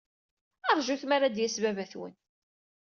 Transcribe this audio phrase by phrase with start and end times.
[0.77, 2.13] Ṛjut mi ara d-yas baba-twen.